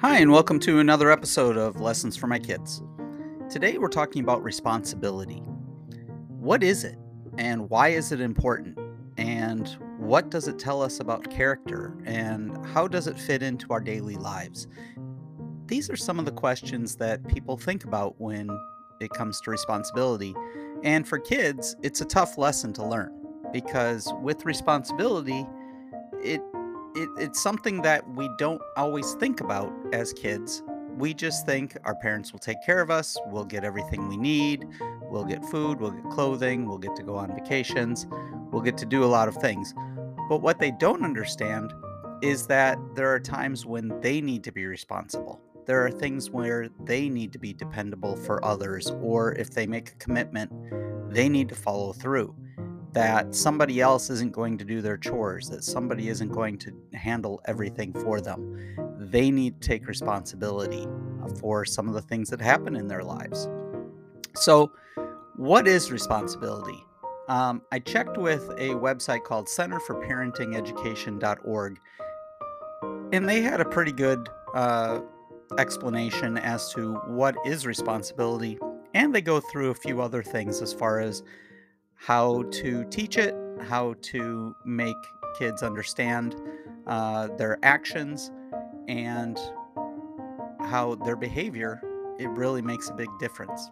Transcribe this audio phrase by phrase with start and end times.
[0.00, 2.82] Hi, and welcome to another episode of Lessons for My Kids.
[3.50, 5.42] Today we're talking about responsibility.
[6.38, 6.96] What is it,
[7.36, 8.78] and why is it important?
[9.18, 9.68] And
[9.98, 14.16] what does it tell us about character, and how does it fit into our daily
[14.16, 14.68] lives?
[15.66, 18.48] These are some of the questions that people think about when
[19.02, 20.34] it comes to responsibility.
[20.82, 23.12] And for kids, it's a tough lesson to learn
[23.52, 25.46] because with responsibility,
[26.24, 26.40] it
[26.94, 30.62] it, it's something that we don't always think about as kids.
[30.96, 34.66] We just think our parents will take care of us, we'll get everything we need,
[35.02, 38.06] we'll get food, we'll get clothing, we'll get to go on vacations,
[38.50, 39.72] we'll get to do a lot of things.
[40.28, 41.72] But what they don't understand
[42.22, 45.40] is that there are times when they need to be responsible.
[45.66, 49.90] There are things where they need to be dependable for others, or if they make
[49.90, 50.52] a commitment,
[51.12, 52.34] they need to follow through
[52.92, 57.40] that somebody else isn't going to do their chores, that somebody isn't going to handle
[57.44, 58.74] everything for them.
[58.98, 60.88] They need to take responsibility
[61.22, 63.48] uh, for some of the things that happen in their lives.
[64.34, 64.72] So,
[65.36, 66.84] what is responsibility?
[67.28, 71.78] Um, I checked with a website called centerforparentingeducation.org,
[73.12, 75.00] and they had a pretty good uh,
[75.58, 78.58] explanation as to what is responsibility.
[78.94, 81.22] And they go through a few other things as far as
[82.00, 83.34] how to teach it,
[83.68, 84.96] how to make
[85.38, 86.34] kids understand
[86.86, 88.32] uh, their actions,
[88.88, 89.38] and
[90.60, 91.80] how their behavior
[92.18, 93.70] it really makes a big difference.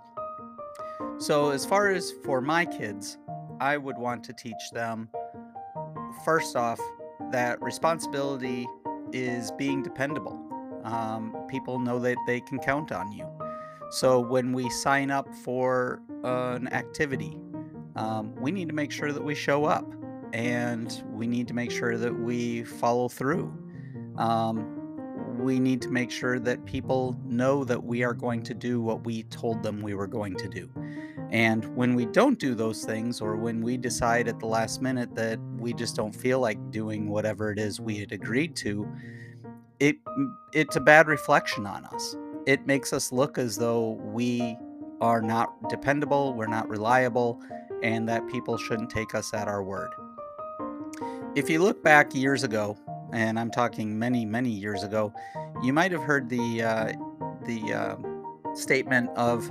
[1.18, 3.16] So, as far as for my kids,
[3.60, 5.08] I would want to teach them
[6.22, 6.80] first off
[7.32, 8.66] that responsibility
[9.10, 10.38] is being dependable.
[10.84, 13.26] Um, people know that they can count on you.
[13.90, 17.38] So, when we sign up for an activity
[17.98, 19.92] um, we need to make sure that we show up
[20.32, 23.52] and we need to make sure that we follow through.
[24.16, 24.74] Um,
[25.36, 29.04] we need to make sure that people know that we are going to do what
[29.04, 30.70] we told them we were going to do.
[31.30, 35.16] And when we don't do those things, or when we decide at the last minute
[35.16, 38.88] that we just don't feel like doing whatever it is we had agreed to,
[39.80, 39.96] it
[40.52, 42.16] it's a bad reflection on us.
[42.46, 44.56] It makes us look as though we
[45.00, 47.40] are not dependable, we're not reliable,
[47.82, 49.90] and that people shouldn't take us at our word.
[51.34, 52.76] If you look back years ago,
[53.12, 55.12] and I'm talking many, many years ago,
[55.62, 56.92] you might have heard the uh,
[57.44, 59.50] the uh, statement of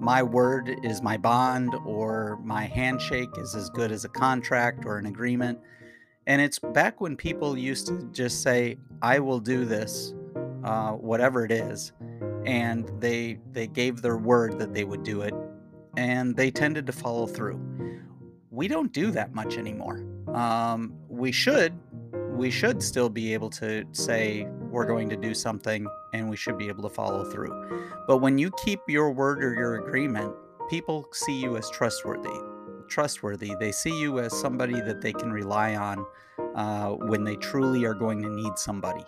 [0.00, 4.98] "my word is my bond" or "my handshake is as good as a contract or
[4.98, 5.58] an agreement."
[6.26, 10.14] And it's back when people used to just say, "I will do this,
[10.64, 11.92] uh, whatever it is,"
[12.44, 15.34] and they they gave their word that they would do it
[15.96, 17.60] and they tended to follow through.
[18.50, 20.04] We don't do that much anymore.
[20.34, 21.78] Um, we should,
[22.12, 26.58] we should still be able to say we're going to do something and we should
[26.58, 27.92] be able to follow through.
[28.06, 30.32] But when you keep your word or your agreement,
[30.68, 32.30] people see you as trustworthy.
[32.88, 33.54] Trustworthy.
[33.58, 36.04] They see you as somebody that they can rely on
[36.54, 39.04] uh, when they truly are going to need somebody.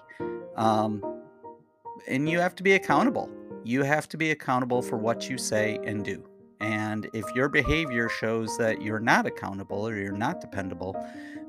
[0.56, 1.03] Um,
[2.09, 3.31] and you have to be accountable.
[3.65, 6.25] You have to be accountable for what you say and do.
[6.92, 10.94] And if your behavior shows that you're not accountable or you're not dependable,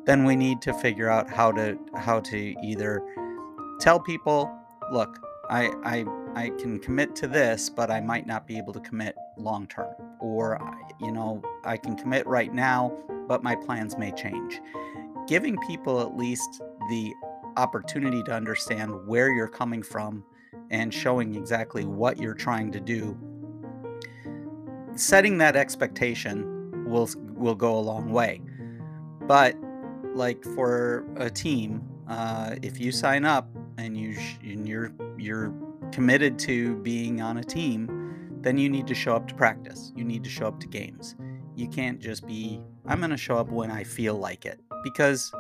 [0.06, 3.02] then we need to figure out how to how to either
[3.82, 4.50] tell people,
[4.90, 8.80] look, I I I can commit to this, but I might not be able to
[8.80, 9.94] commit long term.
[10.22, 10.60] Or
[11.02, 14.62] you know, I can commit right now, but my plans may change.
[15.28, 17.14] Giving people at least the
[17.58, 20.24] opportunity to understand where you're coming from
[20.70, 23.18] and showing exactly what you're trying to do
[24.96, 28.42] setting that expectation will will go a long way.
[29.22, 29.56] But
[30.14, 35.54] like for a team, uh, if you sign up and you sh- and you're you're
[35.92, 37.90] committed to being on a team,
[38.42, 39.92] then you need to show up to practice.
[39.96, 41.16] You need to show up to games.
[41.56, 45.32] You can't just be I'm going to show up when I feel like it because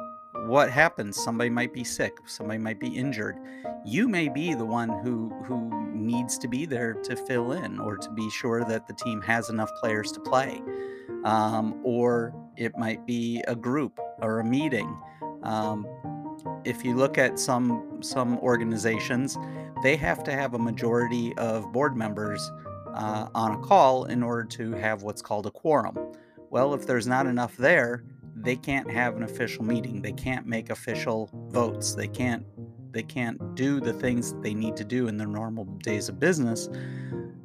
[0.47, 3.37] what happens somebody might be sick somebody might be injured.
[3.85, 7.97] You may be the one who who needs to be there to fill in or
[7.97, 10.61] to be sure that the team has enough players to play.
[11.23, 14.97] Um, or it might be a group or a meeting.
[15.43, 15.87] Um,
[16.65, 19.37] if you look at some some organizations
[19.81, 22.51] they have to have a majority of board members
[22.93, 25.97] uh, on a call in order to have what's called a quorum.
[26.49, 28.03] Well if there's not enough there
[28.43, 30.01] they can't have an official meeting.
[30.01, 31.95] They can't make official votes.
[31.95, 32.45] They can't
[32.91, 36.69] they can't do the things they need to do in their normal days of business.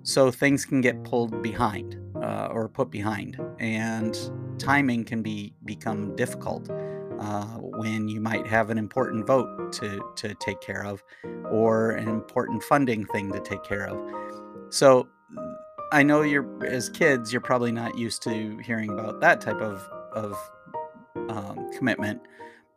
[0.02, 4.14] So things can get pulled behind uh, or put behind, and
[4.58, 6.68] timing can be become difficult.
[7.18, 11.02] uh, when you might have an important vote to, to take care of
[11.50, 13.98] or an important funding thing to take care of.
[14.70, 15.08] So
[15.92, 19.88] I know you're, as kids, you're probably not used to hearing about that type of,
[20.12, 20.36] of
[21.28, 22.20] um, commitment,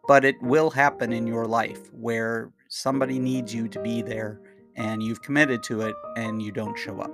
[0.07, 4.39] but it will happen in your life where somebody needs you to be there
[4.75, 7.11] and you've committed to it and you don't show up.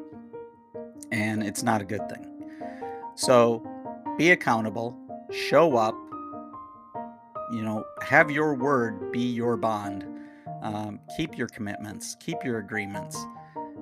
[1.11, 2.25] And it's not a good thing.
[3.15, 3.65] So
[4.17, 4.97] be accountable,
[5.31, 5.95] show up,
[7.51, 10.05] you know, have your word be your bond.
[10.61, 13.17] Um, keep your commitments, keep your agreements.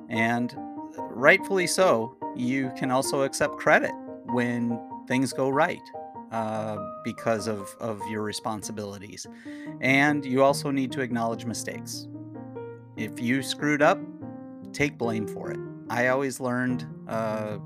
[0.09, 0.53] And
[0.97, 3.91] rightfully so, you can also accept credit
[4.25, 5.81] when things go right
[6.31, 9.27] uh, because of, of your responsibilities.
[9.81, 12.07] And you also need to acknowledge mistakes.
[12.97, 13.99] If you screwed up,
[14.73, 15.59] take blame for it.
[15.89, 17.57] I always learned, uh,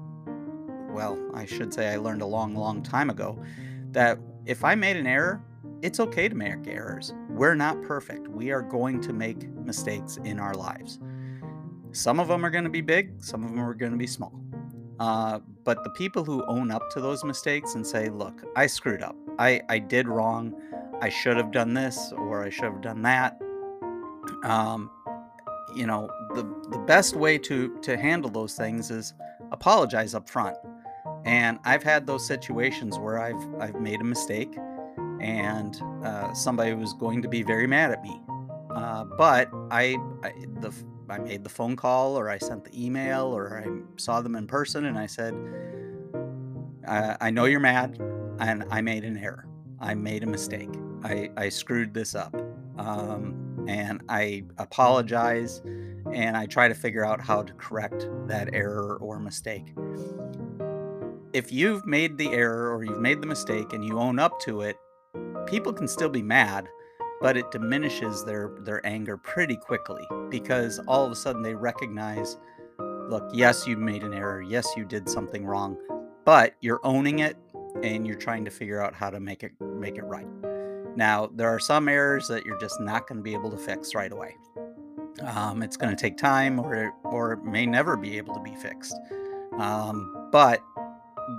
[0.89, 3.41] well, I should say I learned a long, long time ago,
[3.91, 5.41] that if I made an error,
[5.81, 7.13] it's okay to make errors.
[7.29, 8.27] We're not perfect.
[8.27, 10.99] We are going to make mistakes in our lives.
[11.91, 14.07] Some of them are going to be big, some of them are going to be
[14.07, 14.33] small.
[14.99, 19.01] Uh, but the people who own up to those mistakes and say, look, I screwed
[19.01, 19.15] up.
[19.37, 20.53] I, I did wrong.
[21.01, 23.39] I should have done this or I should have done that.
[24.43, 24.91] Um,
[25.75, 29.13] you know, the, the best way to, to handle those things is
[29.51, 30.57] apologize up front.
[31.25, 34.57] And I've had those situations where I've I've made a mistake,
[35.19, 38.21] and uh, somebody was going to be very mad at me.
[38.73, 40.31] Uh, but I, I
[40.61, 40.71] the
[41.11, 44.47] I made the phone call or I sent the email or I saw them in
[44.47, 45.33] person and I said,
[46.87, 47.99] I, I know you're mad
[48.39, 49.45] and I made an error.
[49.79, 50.69] I made a mistake.
[51.03, 52.35] I, I screwed this up.
[52.77, 55.61] Um, and I apologize
[56.13, 59.73] and I try to figure out how to correct that error or mistake.
[61.33, 64.61] If you've made the error or you've made the mistake and you own up to
[64.61, 64.77] it,
[65.45, 66.67] people can still be mad,
[67.21, 72.37] but it diminishes their their anger pretty quickly because all of a sudden they recognize
[73.09, 74.41] look yes you made an error.
[74.41, 75.77] Yes you did something wrong
[76.25, 77.37] but you're owning it
[77.83, 80.27] and you're trying to figure out how to make it make it right.
[80.95, 83.95] Now there are some errors that you're just not going to be able to fix
[83.95, 84.35] right away.
[85.23, 88.55] Um, it's going to take time or or it may never be able to be
[88.55, 88.95] fixed.
[89.57, 90.61] Um, but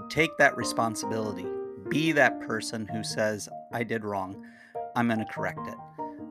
[0.08, 1.46] take that responsibility.
[1.88, 4.44] Be that person who says i did wrong
[4.96, 5.76] I'm going to correct it.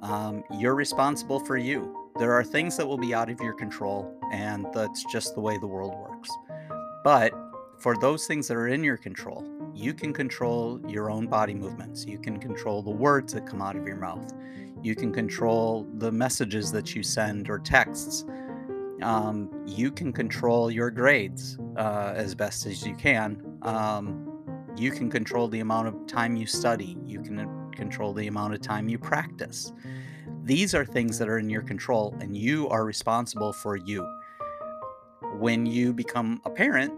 [0.01, 2.11] Um, you're responsible for you.
[2.17, 5.57] There are things that will be out of your control, and that's just the way
[5.57, 6.29] the world works.
[7.03, 7.33] But
[7.79, 12.05] for those things that are in your control, you can control your own body movements.
[12.05, 14.33] You can control the words that come out of your mouth.
[14.81, 18.25] You can control the messages that you send or texts.
[19.01, 23.41] Um, you can control your grades uh, as best as you can.
[23.61, 24.25] Um,
[24.75, 26.97] you can control the amount of time you study.
[27.05, 27.39] You can
[27.71, 29.71] control the amount of time you practice.
[30.43, 34.07] These are things that are in your control, and you are responsible for you.
[35.37, 36.93] When you become a parent,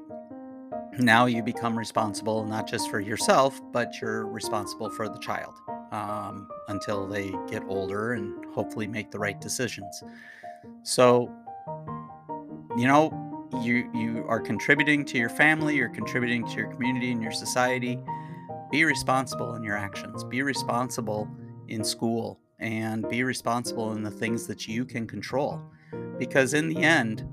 [1.00, 5.54] now you become responsible not just for yourself, but you're responsible for the child
[5.92, 10.04] um, until they get older and hopefully make the right decisions.
[10.84, 11.32] So,
[12.78, 13.18] you know,
[13.62, 18.00] you you are contributing to your family, you're contributing to your community and your society
[18.72, 21.30] be responsible in your actions, be responsible
[21.68, 25.62] in school, and be responsible in the things that you can control.
[26.18, 27.28] Because in the end,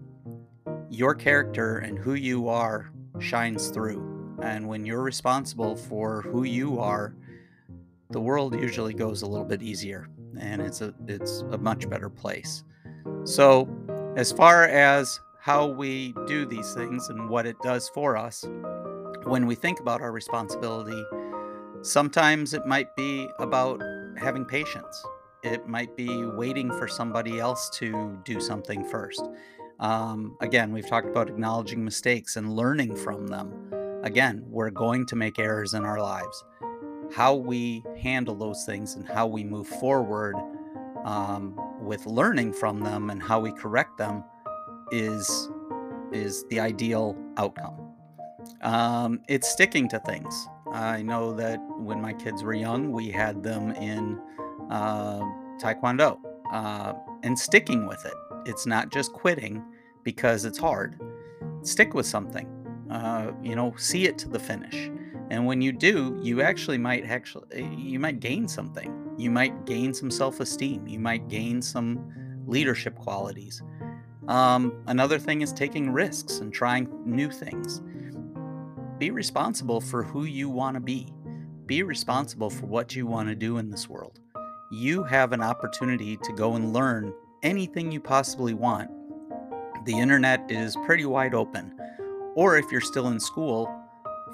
[0.90, 4.36] your character and who you are shines through.
[4.42, 7.14] And when you're responsible for who you are,
[8.10, 10.08] the world usually goes a little bit easier
[10.38, 12.64] and it's a it's a much better place.
[13.24, 13.68] So,
[14.16, 18.44] as far as how we do these things and what it does for us,
[19.24, 21.04] when we think about our responsibility
[21.82, 23.82] Sometimes it might be about
[24.16, 25.04] having patience.
[25.42, 29.22] It might be waiting for somebody else to do something first.
[29.78, 33.52] Um, again, we've talked about acknowledging mistakes and learning from them.
[34.02, 36.44] Again, we're going to make errors in our lives.
[37.12, 40.34] How we handle those things and how we move forward
[41.04, 44.24] um, with learning from them and how we correct them
[44.90, 45.48] is
[46.12, 47.76] is the ideal outcome.
[48.62, 50.48] Um, it's sticking to things.
[50.72, 54.20] I know that when my kids were young, we had them in
[54.70, 55.20] uh,
[55.58, 56.18] Taekwondo
[56.52, 58.14] uh, and sticking with it.
[58.46, 59.64] It's not just quitting
[60.02, 61.00] because it's hard.
[61.62, 62.46] Stick with something.
[62.90, 64.90] Uh, you know, see it to the finish.
[65.30, 68.94] And when you do, you actually might actually eh, you might gain something.
[69.18, 70.86] You might gain some self-esteem.
[70.86, 73.62] You might gain some leadership qualities.
[74.28, 77.82] Um, another thing is taking risks and trying new things
[78.98, 81.12] be responsible for who you want to be.
[81.68, 84.18] be responsible for what you want to do in this world.
[84.72, 87.12] You have an opportunity to go and learn
[87.42, 88.90] anything you possibly want.
[89.84, 91.78] The internet is pretty wide open.
[92.34, 93.70] Or if you're still in school,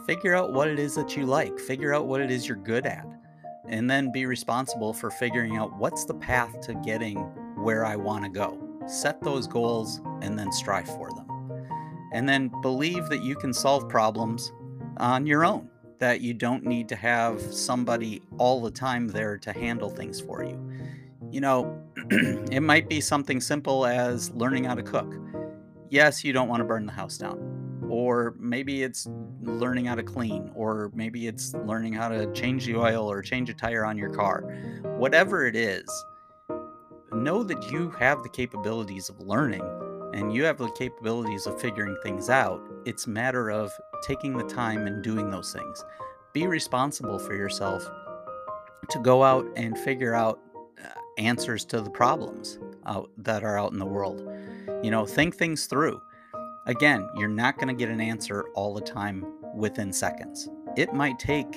[0.07, 2.87] figure out what it is that you like, figure out what it is you're good
[2.87, 3.05] at,
[3.69, 7.17] and then be responsible for figuring out what's the path to getting
[7.57, 8.61] where I want to go.
[8.87, 11.24] Set those goals and then strive for them.
[12.15, 14.53] And then believe that you can solve problems
[14.97, 15.69] on your own,
[15.99, 20.43] that you don't need to have somebody all the time there to handle things for
[20.43, 20.59] you.
[21.31, 21.79] You know,
[22.11, 25.15] it might be something simple as learning how to cook.
[25.91, 29.07] Yes, you don't want to burn the house down or maybe it's
[29.43, 33.49] learning how to clean, or maybe it's learning how to change the oil or change
[33.51, 34.43] a tire on your car.
[34.97, 35.87] Whatever it is,
[37.13, 39.63] know that you have the capabilities of learning
[40.15, 42.63] and you have the capabilities of figuring things out.
[42.85, 45.85] It's a matter of taking the time and doing those things.
[46.33, 47.85] Be responsible for yourself
[48.91, 50.39] to go out and figure out
[50.83, 54.23] uh, answers to the problems out, that are out in the world.
[54.85, 56.01] You know, think things through.
[56.67, 60.49] Again, you're not going to get an answer all the time within seconds.
[60.77, 61.57] It might take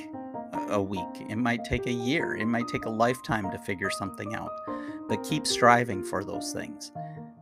[0.70, 4.34] a week, it might take a year, it might take a lifetime to figure something
[4.34, 4.52] out,
[5.08, 6.92] but keep striving for those things.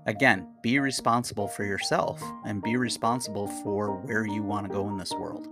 [0.05, 4.97] Again, be responsible for yourself and be responsible for where you want to go in
[4.97, 5.47] this world.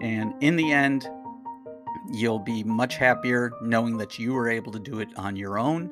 [0.00, 1.08] And in the end,
[2.12, 5.90] you'll be much happier knowing that you were able to do it on your own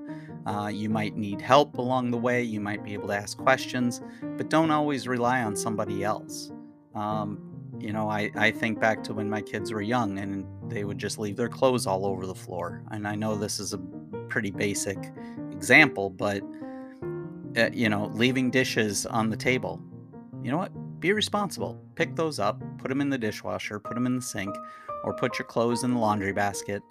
[0.49, 2.43] uh, you might need help along the way.
[2.43, 6.51] You might be able to ask questions, but don't always rely on somebody else.
[6.95, 7.39] Um,
[7.79, 10.97] you know, I, I think back to when my kids were young and they would
[10.97, 12.83] just leave their clothes all over the floor.
[12.91, 13.79] And I know this is a
[14.29, 14.99] pretty basic
[15.53, 16.43] example, but,
[17.57, 19.81] uh, you know, leaving dishes on the table.
[20.43, 21.01] You know what?
[21.01, 21.81] Be responsible.
[21.95, 24.55] Pick those up, put them in the dishwasher, put them in the sink,
[25.05, 26.83] or put your clothes in the laundry basket.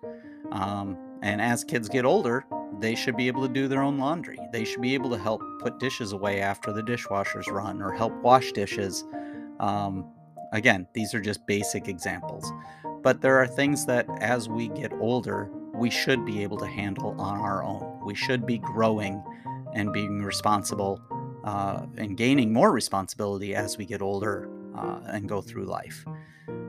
[0.52, 2.46] Um, and as kids get older,
[2.80, 4.38] they should be able to do their own laundry.
[4.52, 8.14] They should be able to help put dishes away after the dishwashers run or help
[8.22, 9.04] wash dishes.
[9.60, 10.06] Um,
[10.54, 12.52] again, these are just basic examples.
[13.02, 17.20] But there are things that as we get older, we should be able to handle
[17.20, 18.00] on our own.
[18.06, 19.24] We should be growing
[19.78, 21.00] and being responsible
[21.44, 26.04] uh, and gaining more responsibility as we get older uh, and go through life.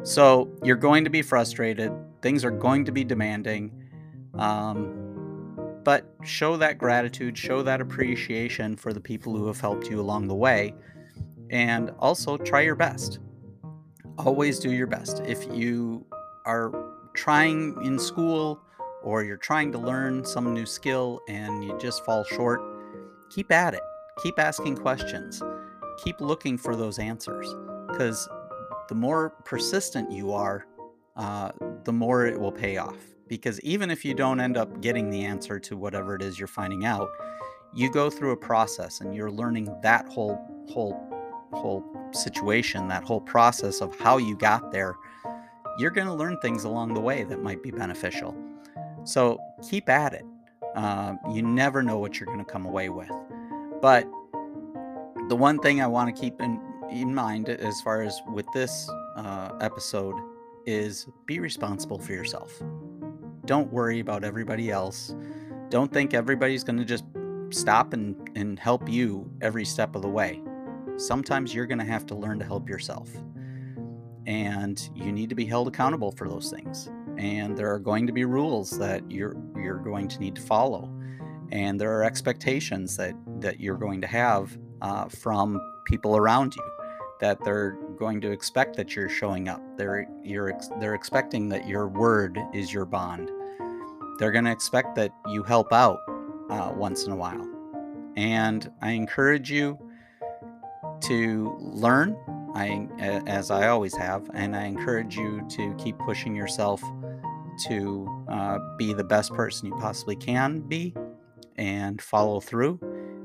[0.02, 3.72] So you're going to be frustrated, things are going to be demanding.
[4.34, 5.04] Um,
[5.84, 10.28] but show that gratitude, show that appreciation for the people who have helped you along
[10.28, 10.74] the way,
[11.50, 13.20] and also try your best.
[14.18, 15.20] Always do your best.
[15.20, 16.04] If you
[16.44, 16.72] are
[17.14, 18.60] trying in school
[19.02, 22.60] or you're trying to learn some new skill and you just fall short,
[23.30, 23.82] keep at it.
[24.22, 25.42] Keep asking questions.
[26.04, 27.54] Keep looking for those answers
[27.88, 28.28] because
[28.88, 30.66] the more persistent you are,
[31.16, 31.50] uh,
[31.84, 32.96] the more it will pay off
[33.28, 36.48] because even if you don't end up getting the answer to whatever it is you're
[36.48, 37.08] finding out
[37.74, 40.38] you go through a process and you're learning that whole
[40.70, 40.96] whole
[41.52, 44.94] whole situation that whole process of how you got there
[45.78, 48.34] you're going to learn things along the way that might be beneficial
[49.04, 50.24] so keep at it
[50.78, 53.10] uh, you never know what you're going to come away with
[53.82, 54.04] but
[55.28, 58.88] the one thing i want to keep in, in mind as far as with this
[59.16, 60.14] uh, episode
[60.66, 62.62] is be responsible for yourself
[63.48, 65.14] don't worry about everybody else.
[65.70, 67.04] Don't think everybody's going to just
[67.48, 70.42] stop and, and help you every step of the way.
[70.98, 73.08] Sometimes you're going to have to learn to help yourself.
[74.26, 76.90] And you need to be held accountable for those things.
[77.18, 80.90] And there are going to be rules that you're you're going to need to follow.
[81.50, 86.62] And there are expectations that, that you're going to have uh, from people around you
[87.20, 89.60] that they're going to expect that you're showing up.
[89.76, 93.30] They're you're they're expecting that your word is your bond
[94.18, 96.00] they're going to expect that you help out
[96.50, 97.48] uh, once in a while.
[98.16, 99.78] And I encourage you
[101.02, 102.16] to learn,
[102.54, 106.82] I, as I always have, and I encourage you to keep pushing yourself
[107.66, 110.94] to uh, be the best person you possibly can be
[111.56, 112.80] and follow through.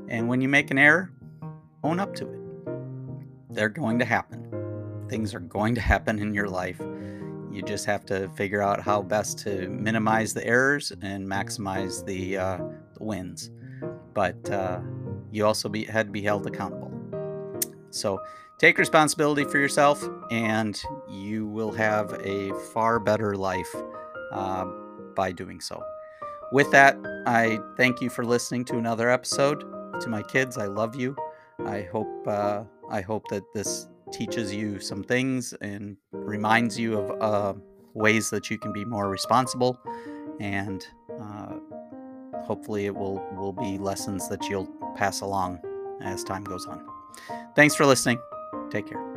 [0.10, 1.12] And when you make an error,
[1.84, 2.40] own up to it.
[3.50, 4.48] They're going to happen.
[5.10, 6.82] Things are going to happen in your life
[7.54, 12.36] you just have to figure out how best to minimize the errors and maximize the,
[12.36, 12.58] uh,
[12.96, 13.52] the wins.
[14.16, 14.80] But uh,
[15.32, 16.92] you also be, had to be held accountable.
[17.92, 18.20] So
[18.58, 23.74] take responsibility for yourself, and you will have a far better life
[24.34, 24.66] uh,
[25.16, 25.82] by doing so.
[26.52, 29.62] With that, I thank you for listening to another episode.
[30.02, 31.16] To my kids, I love you.
[31.66, 37.22] I hope uh, I hope that this teaches you some things and reminds you of
[37.22, 37.54] uh,
[37.94, 39.80] ways that you can be more responsible,
[40.40, 40.86] and
[41.20, 41.54] uh,
[42.42, 45.60] hopefully it will will be lessons that you'll pass along
[46.02, 46.86] as time goes on.
[47.56, 48.20] Thanks for listening.
[48.70, 49.13] Take care.